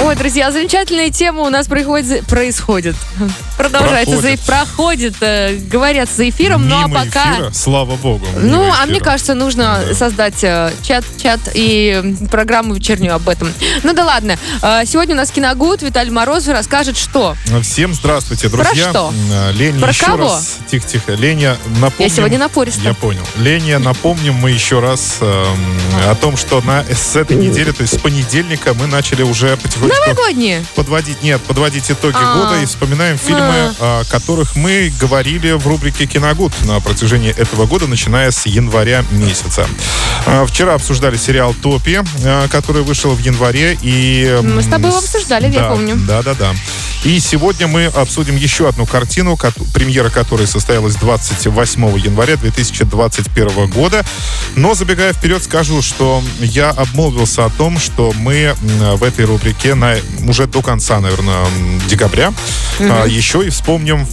Ой, 0.00 0.14
друзья, 0.14 0.52
замечательная 0.52 1.10
тема 1.10 1.42
у 1.42 1.48
нас 1.48 1.66
происходит. 1.66 2.24
происходит. 2.26 2.94
Продолжается. 3.56 4.12
Проходит. 4.16 4.40
За, 4.40 4.46
проходит, 4.46 5.14
э, 5.20 5.56
говорят 5.56 6.08
за 6.08 6.28
эфиром, 6.28 6.68
ну 6.68 6.76
а 6.78 6.86
Мимо 6.86 7.04
пока... 7.04 7.32
эфира, 7.34 7.50
слава 7.52 7.96
богу. 7.96 8.24
Ну, 8.36 8.62
мимо 8.62 8.76
а 8.80 8.84
мне 8.86 8.94
эфира. 8.98 9.04
кажется, 9.04 9.34
нужно 9.34 9.80
Да. 9.88 9.94
создать 9.94 10.44
э, 10.44 10.72
чат, 10.84 11.04
чат 11.20 11.40
и 11.52 12.14
программу 12.30 12.74
вечернюю 12.74 13.16
об 13.16 13.28
этом. 13.28 13.52
Ну 13.82 13.92
да 13.92 14.04
ладно. 14.04 14.38
Э, 14.62 14.82
сегодня 14.86 15.14
у 15.16 15.18
нас 15.18 15.32
киногуд. 15.32 15.82
Виталий 15.82 16.12
Морозов 16.12 16.54
расскажет, 16.54 16.96
что. 16.96 17.34
Всем 17.62 17.92
здравствуйте, 17.92 18.48
друзья. 18.48 18.90
что? 18.90 19.08
М, 19.12 19.56
Леня, 19.56 19.80
Про 19.80 19.88
еще 19.90 20.06
кого? 20.06 20.22
раз. 20.28 20.58
Тихо-тихо. 20.70 21.14
Леня, 21.14 21.56
напомним... 21.80 22.08
Я 22.08 22.08
сегодня 22.08 22.38
напориста. 22.38 22.80
Я 22.82 22.94
понял. 22.94 23.26
Леня, 23.36 23.80
напомним 23.80 24.34
мы 24.34 24.52
еще 24.52 24.78
раз 24.78 25.16
эм, 25.20 25.58
о 26.08 26.14
том, 26.14 26.36
что 26.36 26.60
на, 26.60 26.84
с 26.84 27.16
этой 27.16 27.36
недели, 27.36 27.72
то 27.72 27.82
есть 27.82 27.94
с 27.94 27.98
понедельника, 27.98 28.74
мы 28.74 28.86
начали 28.86 29.22
уже 29.24 29.56
потихонечку 29.88 30.06
Новогодние. 30.14 30.64
подводить, 30.74 31.22
нет, 31.22 31.40
подводить 31.42 31.90
итоги 31.90 32.16
А. 32.18 32.34
года 32.34 32.60
и 32.62 32.66
вспоминаем 32.66 33.18
фильмы, 33.18 33.74
о 33.80 34.04
которых 34.10 34.56
мы 34.56 34.92
говорили 35.00 35.52
в 35.52 35.66
рубрике 35.66 36.06
«Киногуд» 36.06 36.52
на 36.64 36.80
протяжении 36.80 37.30
этого 37.30 37.66
года, 37.66 37.86
начиная 37.86 38.30
с 38.30 38.46
января 38.46 39.04
месяца. 39.10 39.66
А, 40.26 40.46
Вчера 40.46 40.74
обсуждали 40.74 41.16
сериал 41.16 41.54
«Топи», 41.54 42.00
а, 42.24 42.48
который 42.48 42.82
вышел 42.82 43.10
в 43.12 43.18
январе. 43.20 43.78
И, 43.82 44.38
Мы 44.42 44.62
с 44.62 44.66
тобой 44.66 44.88
его 44.90 44.98
обсуждали, 44.98 45.46
я 45.52 45.60
да, 45.62 45.68
помню. 45.70 45.96
Да, 45.96 46.22
да, 46.22 46.34
да. 46.34 46.54
И 47.04 47.20
сегодня 47.20 47.68
мы 47.68 47.86
обсудим 47.86 48.36
еще 48.36 48.68
одну 48.68 48.84
картину, 48.84 49.38
премьера 49.72 50.10
которой 50.10 50.46
состоялась 50.46 50.96
28 50.96 51.98
января 51.98 52.36
2021 52.36 53.68
года. 53.68 54.04
Но 54.56 54.74
забегая 54.74 55.12
вперед, 55.12 55.42
скажу, 55.42 55.80
что 55.80 56.22
я 56.40 56.70
обмолвился 56.70 57.44
о 57.44 57.50
том, 57.50 57.78
что 57.78 58.12
мы 58.16 58.54
в 58.96 59.04
этой 59.04 59.24
рубрике 59.24 59.74
на, 59.74 59.96
уже 60.26 60.46
до 60.46 60.60
конца, 60.60 60.98
наверное, 61.00 61.46
декабря 61.88 62.32
а, 62.80 63.06
еще 63.06 63.46
и 63.46 63.50
вспомним 63.50 64.06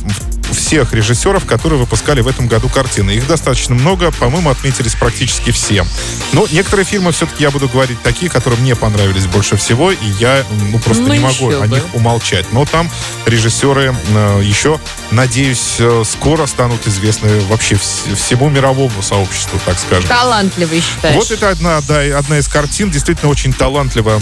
всех 0.55 0.93
режиссеров, 0.93 1.45
которые 1.45 1.79
выпускали 1.79 2.21
в 2.21 2.27
этом 2.27 2.47
году 2.47 2.69
картины. 2.69 3.11
Их 3.11 3.27
достаточно 3.27 3.75
много, 3.75 4.11
по-моему, 4.11 4.49
отметились 4.49 4.95
практически 4.95 5.51
все. 5.51 5.85
Но 6.33 6.47
некоторые 6.51 6.85
фильмы 6.85 7.11
все-таки 7.11 7.43
я 7.43 7.51
буду 7.51 7.67
говорить 7.69 8.01
такие, 8.01 8.29
которые 8.31 8.59
мне 8.61 8.75
понравились 8.75 9.25
больше 9.27 9.57
всего, 9.57 9.91
и 9.91 9.97
я 10.19 10.43
ну, 10.71 10.79
просто 10.79 11.03
Ну, 11.03 11.13
не 11.13 11.19
могу 11.19 11.49
еще 11.51 11.57
о 11.63 11.67
бы. 11.67 11.75
них 11.75 11.83
умолчать. 11.93 12.45
Но 12.51 12.65
там 12.65 12.89
режиссеры 13.25 13.95
э, 14.09 14.41
еще, 14.43 14.79
надеюсь, 15.11 15.75
э, 15.79 16.03
скоро 16.05 16.45
станут 16.45 16.87
известны 16.87 17.39
вообще 17.49 17.75
вс- 17.75 18.15
всему 18.15 18.49
мировому 18.49 19.01
сообществу, 19.01 19.59
так 19.65 19.77
скажем. 19.79 20.07
Талантливый, 20.09 20.81
считаешь? 20.81 21.15
Вот 21.15 21.31
это 21.31 21.49
одна, 21.49 21.81
да, 21.87 21.99
одна 22.17 22.37
из 22.39 22.47
картин, 22.47 22.89
действительно 22.91 23.31
очень 23.31 23.53
талантливо 23.53 24.21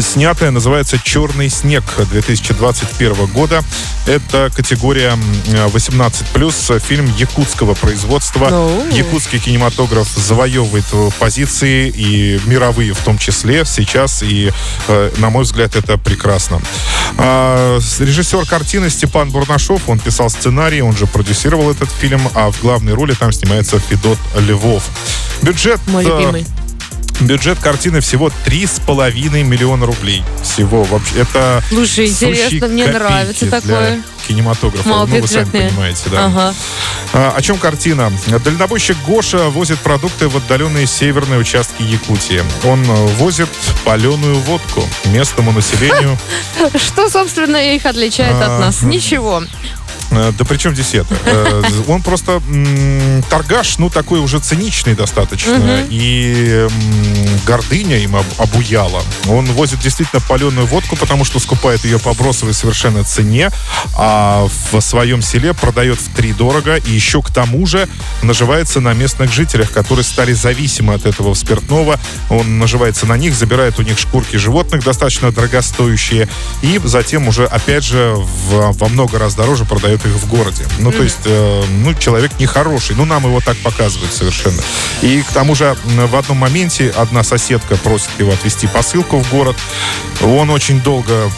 снятая, 0.00 0.50
называется 0.50 0.98
«Черный 1.02 1.48
снег» 1.48 1.84
2021 2.10 3.26
года. 3.26 3.62
Это 4.06 4.50
категория 4.54 5.10
м, 5.10 5.20
18+, 5.68 6.80
фильм 6.80 7.12
якутского 7.16 7.74
производства. 7.74 8.48
Ну. 8.50 8.88
Якутский 8.90 9.38
кинематограф 9.38 10.08
завоевывает 10.08 10.84
позиции, 11.18 11.88
и 11.88 12.40
мировые 12.46 12.92
в 12.92 12.98
том 12.98 13.18
числе, 13.18 13.64
сейчас, 13.64 14.22
и, 14.22 14.52
э, 14.88 15.10
на 15.18 15.30
мой 15.30 15.44
взгляд, 15.44 15.76
это 15.76 15.98
прекрасно. 15.98 16.60
А, 17.18 17.78
режиссер 17.98 18.46
картины 18.46 18.90
Степан 18.90 19.30
Бурнашов, 19.30 19.88
он 19.88 19.98
писал 19.98 20.30
сценарий, 20.30 20.82
он 20.82 20.96
же 20.96 21.06
продюсировал 21.06 21.70
этот 21.70 21.90
фильм, 21.90 22.20
а 22.34 22.50
в 22.50 22.60
главной 22.60 22.94
роли 22.94 23.14
там 23.14 23.32
снимается 23.32 23.78
Федот 23.78 24.18
Львов. 24.36 24.84
Бюджет 25.42 25.80
Мой 25.88 26.04
э, 26.04 26.08
любимый. 26.08 26.46
Бюджет 27.20 27.58
картины 27.58 28.00
всего 28.00 28.30
3,5 28.46 29.42
миллиона 29.42 29.86
рублей. 29.86 30.22
Всего 30.42 30.84
вообще. 30.84 31.20
Это 31.20 31.62
Слушай, 31.68 32.06
интересно, 32.06 32.68
мне 32.68 32.86
нравится 32.86 33.50
такое. 33.50 34.02
кинематографа. 34.28 34.88
Ну, 34.88 35.06
вы 35.06 35.26
сами 35.26 35.44
понимаете, 35.44 36.02
да. 36.10 36.26
Ага. 36.26 36.54
А, 37.12 37.32
о 37.36 37.42
чем 37.42 37.56
картина? 37.58 38.12
Дальнобойщик 38.44 38.96
Гоша 39.06 39.48
возит 39.48 39.78
продукты 39.78 40.28
в 40.28 40.36
отдаленные 40.36 40.86
северные 40.86 41.38
участки 41.38 41.82
Якутии. 41.82 42.42
Он 42.64 42.82
э, 42.84 42.94
возит 43.18 43.48
паленую 43.84 44.34
водку 44.40 44.82
местному 45.06 45.52
населению. 45.52 46.18
Что, 46.74 47.08
собственно, 47.08 47.56
их 47.74 47.86
отличает 47.86 48.36
от 48.36 48.48
А, 48.48 48.58
нас? 48.58 48.82
Ничего. 48.82 49.42
Э, 50.10 50.32
Да 50.36 50.44
при 50.44 50.56
чем 50.56 50.74
здесь 50.74 50.94
это? 50.94 51.16
Э, 51.24 51.62
Он 51.88 52.02
просто 52.02 52.40
торгаш, 53.28 53.78
ну, 53.78 53.90
такой 53.90 54.20
уже 54.20 54.38
циничный 54.38 54.94
достаточно. 54.94 55.84
И 55.90 56.66
гордыня 57.46 57.98
им 57.98 58.16
об- 58.16 58.24
обуяла. 58.38 59.02
Он 59.28 59.46
возит 59.52 59.80
действительно 59.80 60.20
паленую 60.28 60.66
водку, 60.66 60.96
потому 60.96 61.24
что 61.24 61.38
скупает 61.38 61.84
ее 61.84 61.98
по 61.98 62.12
бросовой 62.14 62.54
совершенно 62.54 63.04
цене, 63.04 63.50
а 63.96 64.46
в 64.72 64.80
своем 64.80 65.22
селе 65.22 65.54
продает 65.54 65.98
в 65.98 66.14
три 66.14 66.32
дорого. 66.32 66.76
И 66.76 66.90
еще 66.92 67.22
к 67.22 67.30
тому 67.30 67.66
же 67.66 67.88
наживается 68.22 68.80
на 68.80 68.92
местных 68.94 69.32
жителях, 69.32 69.70
которые 69.72 70.04
стали 70.04 70.32
зависимы 70.32 70.94
от 70.94 71.06
этого 71.06 71.34
спиртного. 71.34 71.98
Он 72.30 72.58
наживается 72.58 73.06
на 73.06 73.16
них, 73.16 73.34
забирает 73.34 73.78
у 73.78 73.82
них 73.82 73.98
шкурки 73.98 74.36
животных, 74.36 74.84
достаточно 74.84 75.30
дорогостоящие, 75.32 76.28
и 76.62 76.80
затем 76.84 77.28
уже, 77.28 77.44
опять 77.46 77.84
же, 77.84 78.14
в- 78.16 78.72
во 78.76 78.88
много 78.88 79.18
раз 79.18 79.34
дороже 79.34 79.64
продает 79.64 79.95
их 80.04 80.12
в 80.12 80.28
городе. 80.28 80.66
Ну, 80.78 80.92
то 80.92 81.02
есть, 81.02 81.20
э, 81.24 81.62
ну, 81.68 81.94
человек 81.94 82.32
нехороший. 82.38 82.96
Ну, 82.96 83.04
нам 83.04 83.24
его 83.24 83.40
так 83.40 83.56
показывают 83.58 84.12
совершенно. 84.12 84.62
И 85.02 85.22
к 85.22 85.32
тому 85.32 85.54
же 85.54 85.76
в 85.84 86.16
одном 86.16 86.38
моменте 86.38 86.92
одна 86.96 87.22
соседка 87.22 87.76
просит 87.76 88.10
его 88.18 88.32
отвезти 88.32 88.66
посылку 88.66 89.18
в 89.18 89.30
город. 89.30 89.56
Он 90.22 90.50
очень 90.50 90.80
долго 90.80 91.30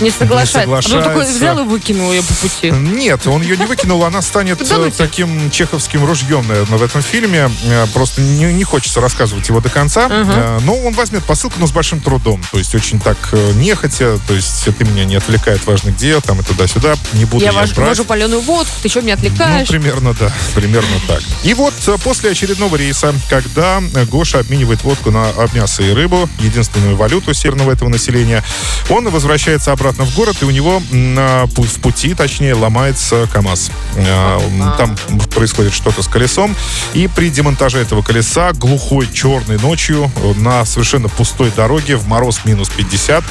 Не 0.00 0.10
соглашается. 0.10 0.72
А 0.72 0.76
потом 0.82 0.82
такой 0.82 1.24
соглашается. 1.24 1.36
взял 1.36 1.58
и 1.60 1.62
выкинул 1.64 2.12
ее 2.12 2.22
по 2.22 2.34
пути. 2.34 2.70
нет, 2.70 3.26
он 3.26 3.42
ее 3.42 3.56
не 3.56 3.66
выкинул, 3.66 4.04
она 4.04 4.20
станет 4.22 4.60
ну 4.68 4.86
э, 4.86 4.90
таким 4.90 5.50
чеховским 5.50 6.04
ружьем, 6.04 6.46
наверное, 6.48 6.78
в 6.78 6.82
этом 6.82 7.00
фильме. 7.00 7.50
Э, 7.66 7.86
Просто 7.94 8.20
не, 8.20 8.52
не 8.52 8.64
хочется 8.64 9.00
рассказывать 9.00 9.48
его 9.48 9.60
до 9.60 9.68
конца. 9.68 10.08
Э, 10.10 10.58
Но 10.64 10.74
он 10.76 10.94
возьмет 10.94 11.22
посылку, 11.24 11.56
но 11.60 11.66
с 11.66 11.70
большим 11.72 12.00
трудом. 12.00 12.42
То 12.50 12.58
есть 12.58 12.74
очень 12.74 12.98
так 13.00 13.16
нехотя. 13.54 14.18
То 14.26 14.34
есть 14.34 14.64
ты 14.76 14.84
меня 14.84 15.04
не 15.04 15.14
отвлекает 15.14 15.60
от 15.60 15.66
важных 15.66 15.96
дел, 15.96 16.20
там 16.20 16.40
и 16.40 16.42
туда-сюда. 16.42 16.96
Не 17.12 17.24
буду 17.24 17.44
Я 17.44 17.52
я, 17.52 17.58
вож- 17.62 17.74
брать. 17.74 17.88
вожу 17.90 18.04
паленую 18.04 18.40
водку, 18.42 18.72
ты 18.82 18.88
что, 18.88 19.00
меня 19.00 19.16
Ну, 19.16 19.22
отвлекаешь? 19.26 19.68
примерно, 19.68 20.12
да. 20.18 20.32
Примерно 20.54 20.88
так. 21.06 21.22
И 21.44 21.54
вот 21.54 21.74
после 22.02 22.30
очередного 22.30 22.74
рейса, 22.76 23.14
когда 23.30 23.80
Гоша 24.10 24.40
обменивает 24.40 24.82
водку 24.82 25.10
на 25.12 25.28
мясо 25.52 25.82
и 25.84 25.92
рыбу, 25.92 26.28
единственную 26.40 26.96
валюту 26.96 27.32
северного 27.32 27.70
этого 27.70 27.88
населения, 27.88 28.42
он 28.88 29.08
возвращается 29.08 29.70
обратно 29.70 29.83
в 29.92 30.14
город, 30.16 30.36
и 30.40 30.44
у 30.44 30.50
него 30.50 30.82
на, 30.90 31.46
в 31.46 31.80
пути, 31.80 32.14
точнее, 32.14 32.54
ломается 32.54 33.28
КАМАЗ. 33.32 33.70
Э, 33.96 34.38
Там 34.78 34.96
происходит 35.34 35.72
что-то 35.72 36.02
с 36.02 36.08
колесом, 36.08 36.54
и 36.94 37.08
при 37.08 37.30
демонтаже 37.30 37.78
этого 37.78 38.02
колеса 38.02 38.52
глухой 38.52 39.08
черной 39.12 39.58
ночью 39.58 40.10
э, 40.16 40.34
на 40.36 40.64
совершенно 40.64 41.08
пустой 41.08 41.50
дороге 41.50 41.96
в 41.96 42.06
мороз 42.08 42.40
минус 42.44 42.68
50 42.70 43.24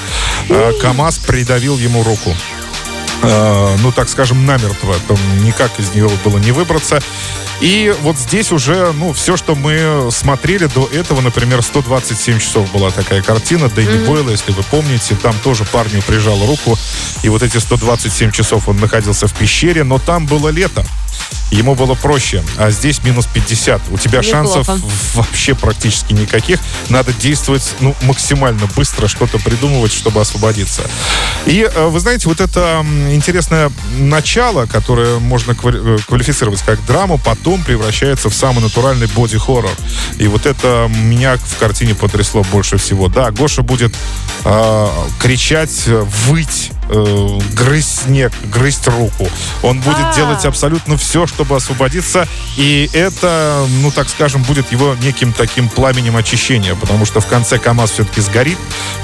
э, 0.50 0.72
КАМАЗ 0.82 1.20
придавил 1.20 1.78
ему 1.78 2.04
руку 2.04 2.36
э, 3.24 3.78
ну, 3.82 3.92
так 3.92 4.10
скажем, 4.10 4.46
намертво. 4.46 4.96
Там 5.08 5.18
никак 5.44 5.80
из 5.80 5.94
нее 5.94 6.10
было 6.24 6.38
не 6.38 6.52
выбраться. 6.52 7.00
И 7.62 7.96
вот 8.02 8.18
здесь 8.18 8.52
уже, 8.52 8.92
ну, 8.94 9.14
все, 9.14 9.38
что 9.38 9.56
мы 9.56 10.10
смотрели 10.12 10.66
до 10.66 10.86
этого, 10.88 11.22
например, 11.22 11.62
127 11.62 12.40
часов 12.40 12.72
была 12.72 12.92
такая 12.92 13.22
картина 13.22 13.70
Дэнни 13.70 14.06
Бойла, 14.06 14.32
если 14.32 14.52
вы 14.52 14.64
помните, 14.64 15.16
там 15.16 15.34
тоже 15.44 15.64
парню 15.66 16.02
прижал 16.02 16.46
руку, 16.46 16.78
и 17.22 17.30
вот 17.30 17.42
эти 17.42 17.58
127 17.58 18.32
часов 18.32 18.68
он 18.68 18.78
находился 18.78 19.28
в 19.28 19.34
пещере, 19.34 19.84
но 19.84 19.98
там 19.98 20.26
было 20.26 20.50
лето. 20.50 20.84
Ему 21.52 21.76
было 21.76 21.94
проще, 21.94 22.44
а 22.58 22.72
здесь 22.72 23.04
минус 23.04 23.28
50. 23.32 23.82
У 23.92 23.98
тебя 23.98 24.20
Неплохо. 24.20 24.64
шансов 24.64 24.68
вообще 25.14 25.54
практически 25.54 26.14
никаких. 26.14 26.60
Надо 26.90 27.14
действовать 27.14 27.76
ну, 27.80 27.96
максимально 28.02 28.68
быстро, 28.76 29.08
что-то 29.08 29.38
придумывать, 29.38 29.94
чтобы 29.94 30.20
освободиться. 30.20 30.82
И 31.46 31.70
э, 31.72 31.88
вы 31.88 32.00
знаете, 32.00 32.28
вот 32.28 32.42
это 32.42 32.84
интересное 33.12 33.72
начало, 34.00 34.66
которое 34.66 35.20
можно 35.20 35.52
э, 35.52 35.98
квалифицировать 36.08 36.62
как 36.62 36.84
драму, 36.86 37.20
потом 37.20 37.64
превращается 37.64 38.30
в 38.30 38.34
самый 38.34 38.62
натуральный 38.62 39.08
боди-хоррор. 39.08 39.76
И 40.18 40.28
вот 40.28 40.48
это 40.48 40.90
меня 40.90 41.38
в 41.38 41.58
картине 41.60 41.94
потрясло 41.94 42.44
больше 42.52 42.78
всего. 42.78 43.10
Да, 43.10 43.30
Гоша 43.30 43.62
будет 43.62 43.94
э, 44.44 44.88
кричать, 45.20 45.84
э, 45.86 46.04
выть, 46.26 46.72
э, 46.90 47.40
грызть 47.54 48.04
снег, 48.04 48.32
грызть 48.46 48.88
руку. 48.88 49.30
Он 49.62 49.80
будет 49.80 50.06
А. 50.06 50.14
делать 50.16 50.46
абсолютно 50.46 50.98
все, 50.98 51.28
чтобы 51.28 51.56
освободиться. 51.56 52.28
И 52.58 52.90
это, 52.94 53.66
ну, 53.82 53.92
так 53.92 54.10
скажем, 54.10 54.44
будет 54.44 54.72
его 54.72 54.96
неким 55.02 55.34
таким 55.34 55.70
пламенем 55.70 56.16
очищения. 56.18 56.76
Потому 56.76 57.06
что 57.06 57.20
в 57.20 57.26
конце 57.28 57.58
КАМАЗ 57.58 57.92
все-таки 57.92 58.22
сгорит. 58.22 58.58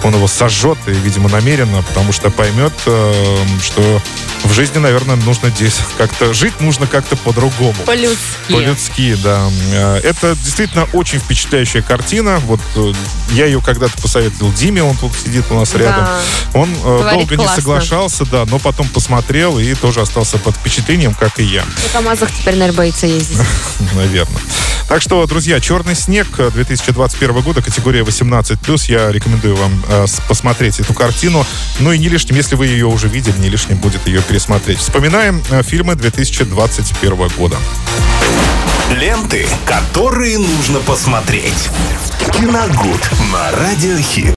Он 0.04 0.14
его 0.14 0.28
сожжет, 0.28 0.78
и, 0.88 0.92
видимо, 0.92 1.30
намеренно, 1.30 1.81
потому 1.84 2.12
что 2.12 2.30
поймет, 2.30 2.74
э, 2.86 3.46
что 3.62 4.02
в 4.44 4.54
жизни, 4.54 4.78
наверное, 4.78 5.16
нужно 5.18 5.50
здесь 5.50 5.76
как-то... 5.98 6.34
Жить 6.34 6.62
нужно 6.62 6.88
как-то 6.88 7.16
по-другому. 7.18 7.76
По-людски. 7.86 8.18
По-людски, 8.50 9.16
да. 9.24 9.50
Э, 9.74 9.98
Это 10.04 10.36
действительно 10.36 10.88
очень 10.94 11.20
впечатляющая 11.20 11.81
картина. 11.81 12.40
Вот 12.46 12.62
э, 12.76 12.94
я 13.31 13.46
ее 13.46 13.62
когда-то 13.62 14.02
посоветовал 14.02 14.52
Диме, 14.54 14.84
он 14.84 14.96
тут 14.96 15.12
сидит 15.14 15.46
у 15.50 15.56
нас 15.56 15.74
рядом. 15.76 16.06
Да. 16.06 16.20
Он 16.54 16.70
э, 16.72 17.00
Говорит, 17.00 17.20
долго 17.20 17.36
не 17.36 17.44
классно. 17.44 17.56
Соглашался, 17.69 18.25
да, 18.25 18.45
но 18.45 18.60
потом 18.60 18.88
посмотрел 18.88 19.60
и 19.60 19.74
тоже 19.74 20.01
остался 20.01 20.38
под 20.38 20.56
впечатлением, 20.56 21.13
как 21.13 21.39
и 21.39 21.44
я, 21.44 21.63
На 21.63 21.89
КамАЗах 21.94 22.31
теперь, 22.31 22.56
наверное, 22.56 22.77
боится 22.77 23.07
ездить. 23.07 23.38
наверное. 23.95 24.42
Так 24.88 25.04
что, 25.04 25.24
друзья, 25.27 25.60
«Черный 25.60 25.95
снег» 25.95 26.27
2021 26.36 27.42
года, 27.42 27.62
категория 27.62 28.01
18+. 28.01 28.92
Я 28.92 29.12
рекомендую 29.12 29.56
вам 29.56 29.83
э, 29.88 30.06
посмотреть 30.27 30.80
эту 30.80 30.95
картину. 30.95 31.45
Ну 31.80 31.92
и 31.92 32.00
не 32.00 32.10
лишним, 32.10 32.36
если 32.36 32.56
вы 32.56 32.66
ее 32.66 32.88
уже 32.88 33.07
видели, 33.07 33.38
не 33.38 33.50
лишним 33.50 33.77
будет 33.77 34.07
ее 34.07 34.24
пересмотреть. 34.24 34.80
Вспоминаем 34.80 35.44
э, 35.51 35.62
фильмы 35.62 35.94
2021 35.94 37.27
года. 37.38 37.56
Ленты, 38.89 39.48
которые 39.68 40.39
нужно 40.39 40.80
посмотреть. 40.80 41.69
Киногуд 42.33 43.12
на 43.31 43.51
радиохит. 43.51 44.27